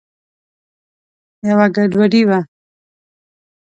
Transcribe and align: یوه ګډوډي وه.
یوه 1.49 1.65
ګډوډي 1.75 2.21
وه. 2.29 2.39